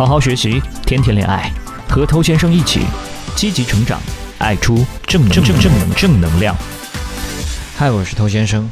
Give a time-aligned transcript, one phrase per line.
[0.00, 1.52] 好好学习，天天恋爱，
[1.86, 2.80] 和偷先生一起
[3.36, 4.00] 积极成长，
[4.38, 6.56] 爱出正正正正能正能量。
[7.76, 8.66] 嗨，我是偷先生，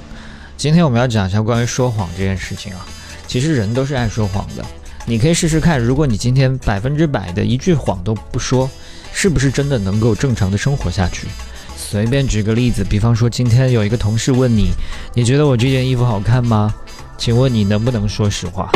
[0.57, 2.87] 今天我们要讲一下关于说谎这件事情啊。
[3.27, 4.65] 其实人都是爱说谎的，
[5.05, 8.67] 你可以试试看，如果你今天百分之百的一句谎都不说，
[9.13, 11.27] 是不是真的能够正常的生活下去？
[11.77, 14.71] 随便举个例子，比方说今天有一个同事问你，
[15.13, 16.75] 你觉得我这件衣服好看吗？
[17.19, 18.73] 请问你能不能说实话？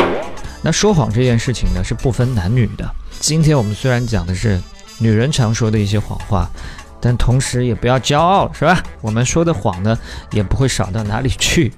[0.65, 2.89] 那说谎这件事情呢，是不分男女的。
[3.19, 4.57] 今天我们虽然讲的是
[4.97, 6.49] 女人常说的一些谎话，
[7.01, 8.81] 但同时也不要骄傲，是吧？
[9.01, 9.97] 我们说的谎呢，
[10.31, 11.69] 也不会少到哪里去。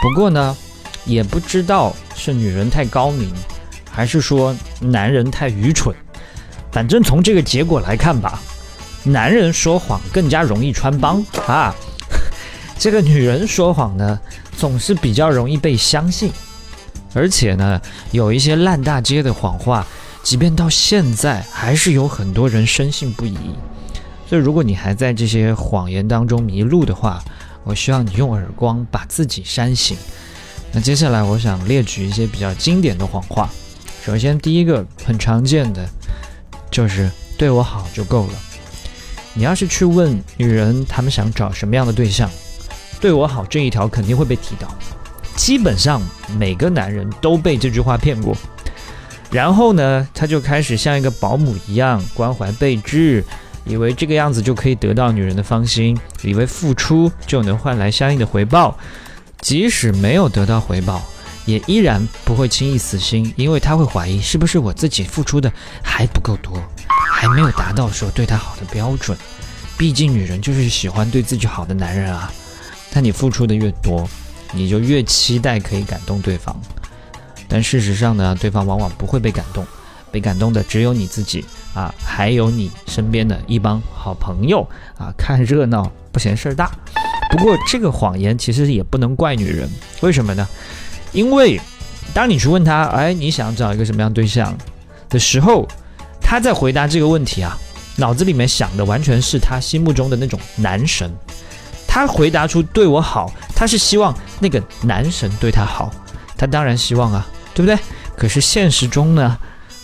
[0.00, 0.56] 不过呢，
[1.04, 3.28] 也不知道是女人太高明，
[3.90, 5.92] 还是说男人太愚蠢。
[6.70, 8.40] 反正从这个结果来看吧，
[9.02, 11.74] 男人说谎更加容易穿帮啊。
[12.78, 14.20] 这个女人说谎呢，
[14.56, 16.32] 总是比较容易被相信，
[17.14, 17.80] 而且呢，
[18.10, 19.86] 有一些烂大街的谎话，
[20.22, 23.36] 即便到现在还是有很多人深信不疑。
[24.28, 27.22] 所以，如果你还在这些谎言当中迷路的话，
[27.64, 29.96] 我希望你用耳光把自己扇醒。
[30.72, 33.50] 那接下来，我想列举一些比较经典的谎话。
[34.04, 35.86] 首先，第一个很常见的
[36.70, 38.32] 就是对我好就够了。
[39.34, 42.30] 你要是去问女人，她们想找什么样的对象？
[43.00, 44.68] 对我好这一条肯定会被提到，
[45.36, 46.00] 基本上
[46.38, 48.36] 每个男人都被这句话骗过。
[49.30, 53.24] 然后呢，他就开始像一个保姆一样关怀备至，
[53.64, 58.76] 以为这个样子就可以得到女人的芳心，以为付出就能换来相应的回报。
[59.40, 61.02] 即使没有得到回报，
[61.46, 65.50] 也依然不会轻易死心，因为他会怀疑是不是我自己付出的
[65.82, 66.62] 还不够多，
[67.10, 69.16] 还没有达到说对他好的标准。
[69.78, 72.30] 毕竟女人就是喜欢对自己好的男人啊。
[72.92, 74.06] 但你付出的越多，
[74.52, 76.54] 你就越期待可以感动对方。
[77.48, 79.66] 但事实上呢，对方往往不会被感动，
[80.10, 85.12] 被感动的只有你自己啊，还有你身边的一帮好朋友啊。
[85.18, 86.70] 看热闹不嫌事儿大。
[87.30, 89.68] 不过这个谎言其实也不能怪女人，
[90.00, 90.46] 为什么呢？
[91.12, 91.60] 因为
[92.14, 94.56] 当你去问他，哎，你想找一个什么样对象
[95.08, 95.66] 的时候，
[96.20, 97.58] 他在回答这个问题啊，
[97.96, 101.10] 脑子里面想的完全是他心目中的那种男神。
[101.94, 105.92] 他回答出对我好，他是希望那个男神对他好，
[106.38, 107.78] 他当然希望啊，对不对？
[108.16, 109.36] 可是现实中呢，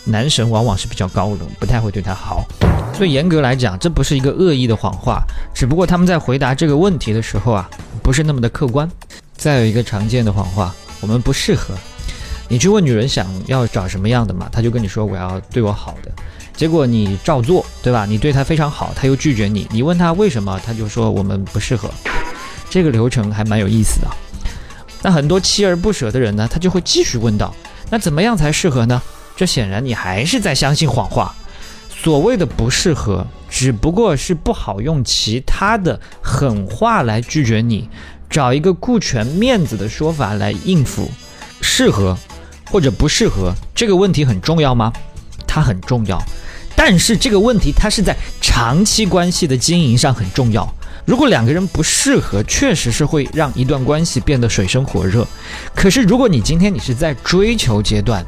[0.04, 2.46] 男神往往是比较高冷，不太会对他好。
[2.94, 5.22] 所以严格来讲，这不是一个恶意的谎话，
[5.54, 7.68] 只不过他们在回答这个问题的时候啊，
[8.02, 8.90] 不是那么的客观。
[9.36, 11.74] 再有一个常见的谎话，我们不适合。
[12.48, 16.10] 你去问女人想要找什么样的嘛，她就跟你说我要对我好的。
[16.58, 18.04] 结果你照做，对吧？
[18.04, 19.64] 你对他非常好，他又拒绝你。
[19.70, 21.88] 你问他为什么，他就说我们不适合。
[22.68, 24.08] 这个流程还蛮有意思的。
[25.00, 27.54] 那很多锲而不舍的人呢，他就会继续问道：
[27.90, 29.00] 那怎么样才适合呢？
[29.36, 31.32] 这显然你还是在相信谎话。
[31.96, 37.88] 所谓的不适合，只不过是不好用其他的狠话来拒绝你，
[38.28, 41.08] 找一个顾全面子的说法来应付。
[41.60, 42.18] 适合
[42.68, 44.92] 或者不适合这个问题很重要吗？
[45.46, 46.20] 它很重要。
[46.80, 50.72] 但是这个问题，它是在长期关系的经营上很重要。
[51.04, 55.26] 如果两个人不适合，确实是会让一段关系变得水深火热。
[55.74, 58.24] 可是如果你今天你是在追求阶段，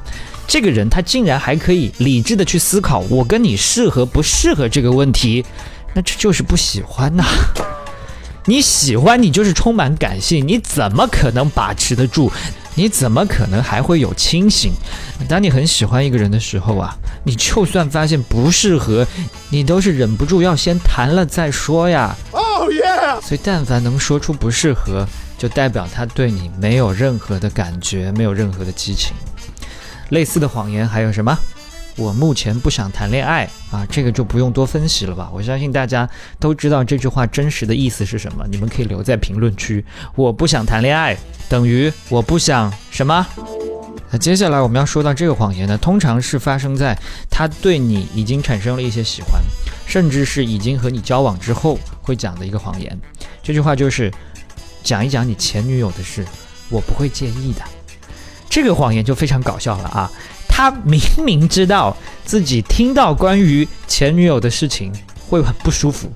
[0.48, 5.44] 这个人他竟然还可以理智的去思考我跟你适合不适合这个问题，
[5.94, 7.24] 那这就是不喜欢呐。
[8.46, 12.32] 你喜欢你就是充满感性，你怎么可能把持得住？
[12.74, 14.72] 你怎么可能还会有清醒？
[15.28, 19.06] 当你很喜欢一个人的时候啊，你就算发现不适合，
[19.50, 22.16] 你都是忍不住要先谈了再说呀。
[22.32, 22.82] 哦耶！
[23.22, 29.14] 所以但凡能说出不适合，就代表他对你没有任何的感觉，没有任何的激情。
[30.10, 31.36] 类似的谎言还有什么？
[31.96, 35.30] 我目前不想谈恋爱啊，这个就不用多分析了吧。
[35.34, 36.08] 我相信大家
[36.38, 38.44] 都知道这句话真实的意思是什么。
[38.50, 39.84] 你们可以留在评论区。
[40.14, 41.16] 我不想谈恋爱
[41.48, 43.26] 等于我不想什么？
[44.12, 46.98] 那接下来我们要说到这个谎言呢，通常是发生在
[47.28, 49.40] 他对你已经产生了一些喜欢，
[49.86, 52.98] 甚至是已经和你交往之后会讲的一个谎言。
[53.42, 54.10] 这句话就是
[54.82, 56.24] 讲一讲你前女友的事，
[56.70, 57.62] 我不会介意的。
[58.48, 60.10] 这个谎言就非常搞笑了啊。
[60.52, 64.92] 他明明知道自己听到关于前女友的事情
[65.26, 66.12] 会很不舒服，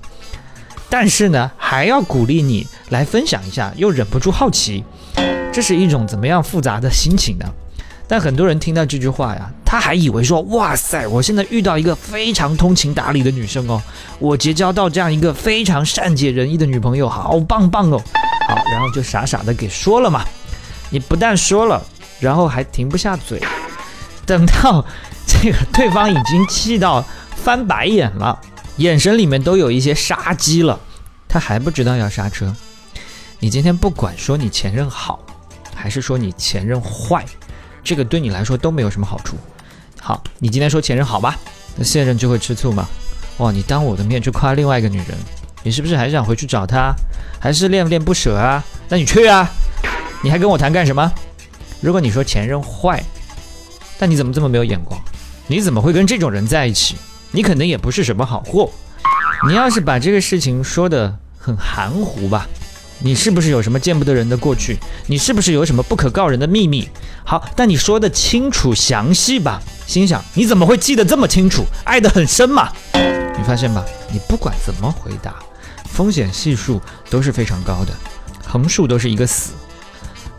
[0.89, 4.83] 但是呢，还要鼓励你来分享一下，又忍不住好奇，
[5.51, 7.45] 这是一种怎么样复杂的心情呢？
[8.07, 13.81] 但很多人听到这句话呀，他还以为说，哇塞，我现在遇到一个非常通情达理的女生哦，
[14.19, 17.99] 我结交到这样一个非常善解人意的女朋友，好棒棒哦，
[18.47, 20.23] 好，然后就傻傻的给说了嘛。
[20.91, 21.83] 你不但说了，
[22.19, 23.41] 然后还停不下嘴。
[24.25, 24.85] 等到
[25.25, 27.03] 这个对方已经气到
[27.35, 28.39] 翻白眼了，
[28.77, 30.79] 眼神里面都有一些杀机了，
[31.27, 32.53] 他还不知道要刹车。
[33.39, 35.19] 你今天不管说你前任好，
[35.75, 37.23] 还是说你前任坏，
[37.83, 39.35] 这个对你来说都没有什么好处。
[40.01, 41.37] 好，你今天说前任好吧，
[41.75, 42.87] 那现任就会吃醋吗？
[43.37, 45.17] 哇，你当我的面去夸另外一个女人，
[45.61, 46.93] 你是不是还想回去找她，
[47.39, 48.63] 还是恋恋不舍啊？
[48.87, 49.47] 那你去啊，
[50.23, 51.11] 你还跟我谈干什么？
[51.81, 53.03] 如果你说前任坏，
[53.97, 54.99] 但你怎么这么没有眼光？
[55.47, 56.95] 你怎么会跟这种人在一起？
[57.31, 58.69] 你可能也不是什么好货。
[59.47, 62.47] 你要是把这个事情说的很含糊吧，
[62.99, 64.77] 你是不是有什么见不得人的过去？
[65.07, 66.89] 你是不是有什么不可告人的秘密？
[67.23, 69.61] 好，但你说的清楚详细吧。
[69.85, 71.63] 心想你怎么会记得这么清楚？
[71.83, 72.71] 爱得很深嘛？
[73.37, 73.85] 你发现吧？
[74.11, 75.35] 你不管怎么回答，
[75.83, 77.93] 风险系数都是非常高的，
[78.47, 79.51] 横竖都是一个死。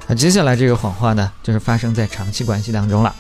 [0.09, 3.15] 那接下来这个谎话呢，就是发生在长期关系当中了。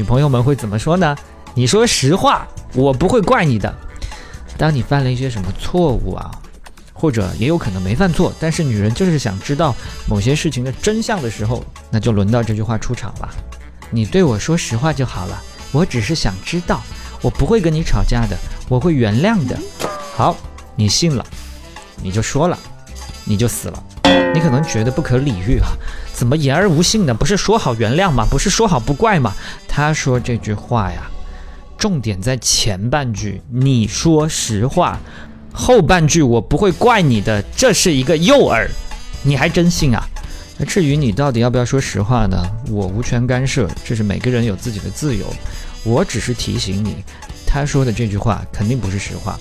[0.00, 1.14] 女朋友们会怎么说呢？
[1.52, 3.70] 你说实话，我不会怪你的。
[4.56, 6.30] 当你犯了一些什么错误啊，
[6.94, 9.76] 或者也有可能没犯错，但是女人就是想知道
[10.08, 13.28] 某些事情的真相的时候，那就轮到这句话出场了。
[13.90, 15.38] 你对我说实话就好了，
[15.70, 16.80] 我只是想知道，
[17.20, 18.34] 我不会跟你吵架的，
[18.70, 19.54] 我会原谅的。
[20.16, 20.34] 好，
[20.76, 21.22] 你信了，
[22.02, 22.58] 你就说了，
[23.26, 23.84] 你就死了。
[24.32, 25.68] 你可能觉得不可理喻啊，
[26.20, 27.14] 怎么言而无信呢？
[27.14, 28.26] 不是说好原谅吗？
[28.30, 29.32] 不是说好不怪吗？
[29.66, 31.10] 他说这句话呀，
[31.78, 34.98] 重点在前半句，你说实话，
[35.50, 38.68] 后半句我不会怪你的，这是一个诱饵，
[39.22, 40.06] 你还真信啊？
[40.58, 42.36] 那至于你到底要不要说实话呢？
[42.68, 45.24] 我无权干涉，这是每个人有自己的自由。
[45.84, 46.96] 我只是提醒你，
[47.46, 49.40] 他说的这句话肯定不是实话。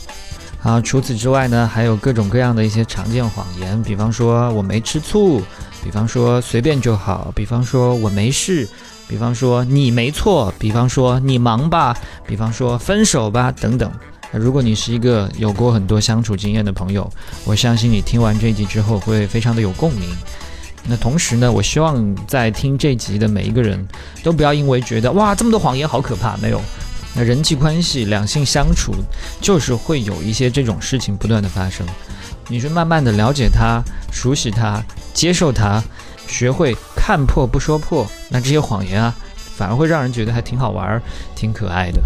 [0.61, 5.41] 好，除此之外呢，还有各种各样的一些常见谎言，比方说我没吃醋，
[5.83, 8.67] 比方说随便就好，比方说我没事，
[9.07, 11.97] 比方说你没错，比方说你忙吧，
[12.27, 13.91] 比方说分手吧，等等。
[14.31, 17.09] 如果你是一个有过很多相处经验的朋友，
[17.45, 20.09] 我相信你听完这一集之后会非常的有共鸣。
[20.85, 23.83] 那同时呢，我希望在听这集的每一个人
[24.23, 26.61] 都不要因为觉得哇这么多谎言好可怕，没有。
[27.15, 28.93] 那人际关系、两性相处
[29.41, 31.85] 就是会有一些这种事情不断的发生。
[32.47, 33.81] 你是慢慢的了解他、
[34.11, 34.83] 熟悉他、
[35.19, 35.83] 接受他，
[36.29, 41.01] 学会看破不说破，那这些谎言啊，反而会让人觉得还挺好玩、
[41.35, 41.99] 挺可爱的。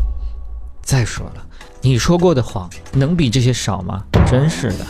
[0.82, 1.46] 再说了，
[1.82, 4.04] 你说过的谎能比这些少吗？
[4.26, 4.86] 真是的。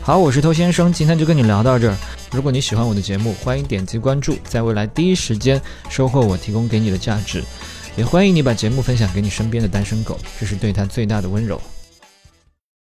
[0.00, 1.96] 好，我是偷先生，今天就跟你聊到这儿。
[2.30, 7.42] 如果你喜欢我的节目，欢迎点击关注，在未来第一时间收获我提供给你的价值。
[7.96, 11.60] 也欢迎你把节目分享给你身边的单身狗，这是对他最大的温柔。